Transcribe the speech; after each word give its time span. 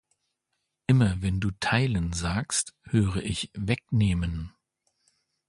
Immer 0.87 1.21
wenn 1.21 1.39
du 1.39 1.51
teilen 1.59 2.11
sagst, 2.11 2.73
höre 2.87 3.17
ich 3.17 3.51
wegnehmen. 3.53 4.51